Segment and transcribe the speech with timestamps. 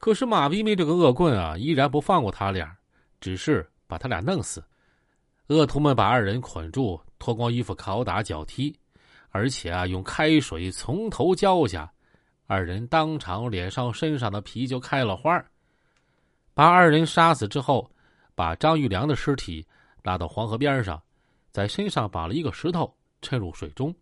[0.00, 2.74] 可是马彬彬这个恶棍啊，依然不放过他俩，
[3.20, 4.64] 只是把他俩弄死。
[5.48, 8.74] 恶徒们把二人捆住，脱光衣服拷打脚踢，
[9.28, 11.92] 而且啊，用开水从头浇下，
[12.46, 15.44] 二人当场脸上身上的皮就开了花。
[16.54, 17.90] 把二人杀死之后，
[18.34, 19.66] 把张玉良的尸体
[20.02, 20.98] 拉到黄河边上，
[21.50, 22.90] 在身上绑了一个石头，
[23.20, 23.94] 沉入水中。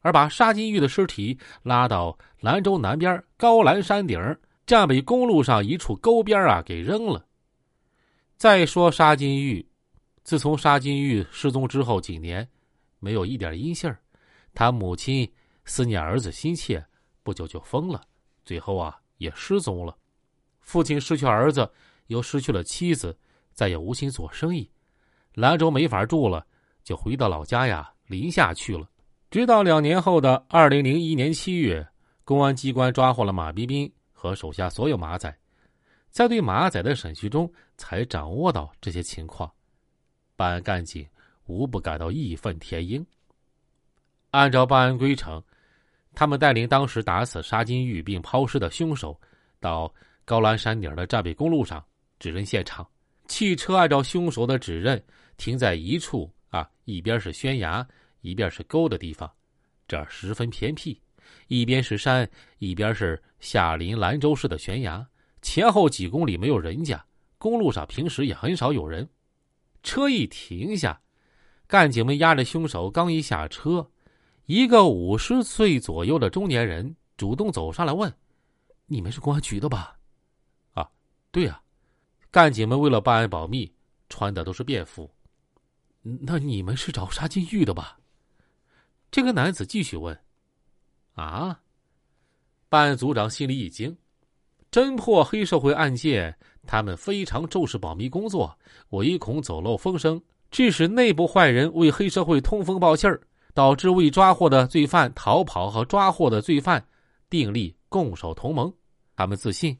[0.00, 4.18] 而把沙金玉的尸体拉到兰州南边高兰山顶
[4.66, 7.24] 站北公路上一处沟边啊，给扔了。
[8.36, 9.64] 再说沙金玉，
[10.24, 12.46] 自从沙金玉失踪之后几年，
[12.98, 13.96] 没有一点音信儿。
[14.52, 15.30] 他母亲
[15.64, 16.84] 思念儿子心切，
[17.22, 18.02] 不久就疯了，
[18.44, 19.96] 最后啊也失踪了。
[20.60, 21.70] 父亲失去儿子，
[22.08, 23.16] 又失去了妻子，
[23.52, 24.68] 再也无心做生意，
[25.34, 26.44] 兰州没法住了，
[26.82, 28.90] 就回到老家呀临夏去了。
[29.30, 31.86] 直到两年后的二零零一年七月，
[32.24, 35.32] 公安机关抓获了马彬彬和手下所有马仔，
[36.10, 39.52] 在对马仔的审讯中，才掌握到这些情况。
[40.34, 41.06] 办案干警
[41.44, 43.06] 无不感到义愤填膺。
[44.30, 45.42] 按照办案规程，
[46.14, 49.20] 他们带领当时打死沙金玉并抛尸的凶手，
[49.60, 51.84] 到高兰山顶的站北公路上
[52.18, 52.88] 指认现场。
[53.28, 55.00] 汽车按照凶手的指认
[55.36, 57.86] 停在一处啊，一边是悬崖。
[58.22, 59.30] 一边是沟的地方，
[59.86, 61.00] 这儿十分偏僻；
[61.48, 65.06] 一边是山，一边是下临兰州市的悬崖。
[65.42, 67.04] 前后几公里没有人家，
[67.38, 69.08] 公路上平时也很少有人。
[69.82, 71.00] 车一停下，
[71.66, 73.90] 干警们押着凶手，刚一下车，
[74.46, 78.12] 一个五十岁左右的中年人主动走上来问
[78.86, 79.96] ：“你们是公安局的吧
[80.74, 80.90] ？”“啊，
[81.30, 81.62] 对呀。”
[82.32, 83.72] 干警们为了办案保密，
[84.08, 85.10] 穿的都是便服。
[86.02, 87.98] “那你们是找沙金玉的吧？”
[89.10, 90.18] 这个男子继续问
[91.16, 91.60] ：“啊？”
[92.70, 93.96] 办案组长心里一惊，
[94.70, 96.36] 侦破黑社会案件，
[96.66, 98.56] 他们非常重视保密工作，
[98.90, 103.20] 唯恐走漏风声，致使内部坏人为黑社会通风报信儿，
[103.54, 106.84] 导致未抓获的罪犯逃跑和抓获的罪犯
[107.30, 108.72] 订立共守同盟。
[109.14, 109.76] 他们自信，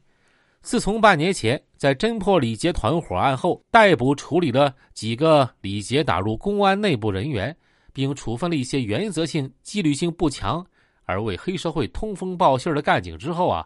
[0.61, 7.55] 自从半年前在侦破李杰团伙案后，逮捕处理了几个李杰打入公安内部人员。
[7.97, 10.63] 并处分了一些原则性、纪律性不强
[11.07, 13.65] 而为黑社会通风报信的干警之后啊，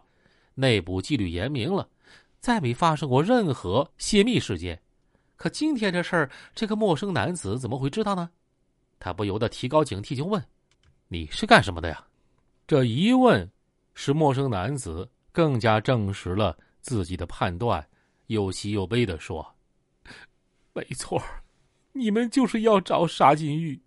[0.54, 1.86] 内部纪律严明了，
[2.38, 4.80] 再没发生过任何泄密事件。
[5.36, 8.30] 可今天这事儿，这个陌生男子怎么会知道呢？
[9.00, 10.40] 他不由得提高警惕，就问
[11.08, 12.06] ：“你是干什么的呀？”
[12.64, 13.50] 这一问，
[13.92, 17.84] 使陌生男子更加证实了自己的判断，
[18.28, 19.44] 又喜又悲的说
[20.72, 21.20] ：“没错，
[21.90, 23.82] 你们就是要找沙金玉。”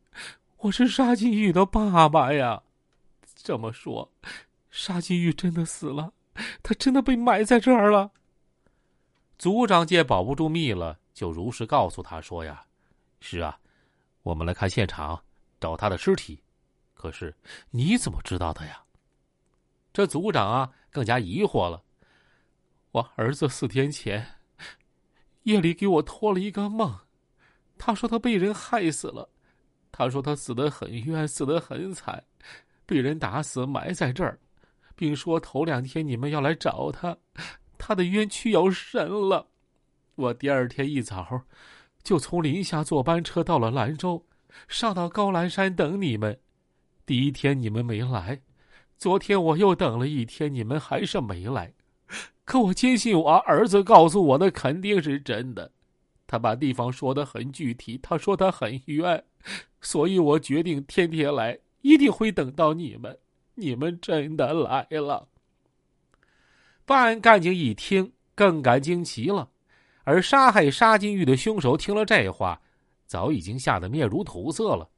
[0.59, 2.61] 我是沙金玉的爸爸呀，
[3.45, 4.11] 这么说，
[4.71, 6.13] 沙金玉真的死了，
[6.63, 8.11] 他真的被埋在这儿了。
[9.37, 12.65] 组长见保不住密了，就如实告诉他说：“呀，
[13.19, 13.59] 是啊，
[14.23, 15.23] 我们来看现场，
[15.59, 16.41] 找他的尸体。
[16.95, 17.35] 可是
[17.69, 18.83] 你怎么知道的呀？”
[19.93, 21.83] 这组长啊，更加疑惑了。
[22.93, 24.39] 我儿子四天前
[25.43, 27.01] 夜里给我托了一个梦，
[27.77, 29.29] 他说他被人害死了。
[29.91, 32.23] 他说他死得很冤，死得很惨，
[32.85, 34.39] 被人打死埋在这儿，
[34.95, 37.17] 并说头两天你们要来找他，
[37.77, 39.47] 他的冤屈要深了。
[40.15, 41.43] 我第二天一早
[42.03, 44.25] 就从临夏坐班车到了兰州，
[44.67, 46.39] 上到高兰山等你们。
[47.05, 48.39] 第一天你们没来，
[48.97, 51.73] 昨天我又等了一天，你们还是没来。
[52.45, 55.71] 可我坚信我儿子告诉我的肯定是真的。
[56.27, 59.23] 他把地方说的很具体，他说他很冤。
[59.81, 63.15] 所以我决定天天来，一定会等到你们。
[63.53, 65.27] 你们真的来了。
[66.83, 69.47] 办案干警一听，更感惊奇了。
[70.03, 72.59] 而杀害沙金玉的凶手听了这话，
[73.05, 74.89] 早已经吓得面如土色了。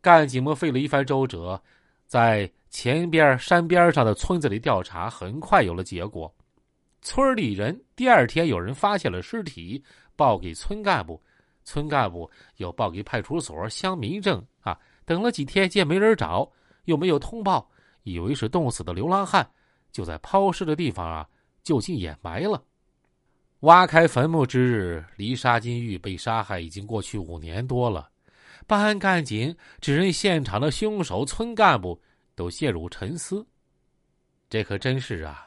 [0.00, 1.62] 干警们费了一番周折，
[2.06, 6.34] 在前边山边上的村子里调查，很快有了结果。
[7.02, 9.84] 村里人第二天有人发现了尸体，
[10.16, 11.22] 报给村干部。
[11.64, 16.52] 村干部又报给派出所乡民政啊，等了几天见没人找，
[16.84, 17.70] 又没有通报，
[18.02, 19.48] 以为是冻死的流浪汉，
[19.90, 21.26] 就在抛尸的地方啊
[21.62, 22.62] 就近掩埋了。
[23.60, 28.10] 挖开坟墓之日，离沙金玉被杀害已经过去五年多了。
[28.66, 31.98] 办案干警指认现场的凶手，村干部
[32.34, 33.46] 都陷入沉思。
[34.50, 35.46] 这可真是啊，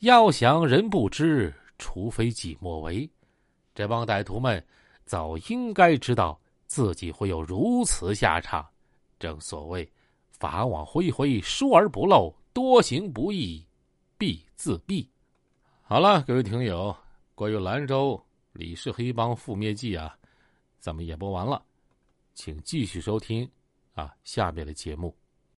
[0.00, 3.08] 要想人不知，除非己莫为。
[3.74, 4.62] 这帮歹徒们。
[5.04, 8.66] 早应该知道自己会有如此下场，
[9.22, 9.88] 正所谓
[10.28, 13.64] “法网恢恢，疏而不漏；多行不义
[14.18, 15.06] 必自毙”。
[15.86, 16.94] 好了，各位听友，
[17.36, 18.20] 关于兰州
[18.52, 20.18] 李氏黑帮覆灭记啊，
[20.80, 21.62] 咱们演播完了，
[22.34, 23.48] 请继续收听
[23.94, 25.16] 啊下面的节目。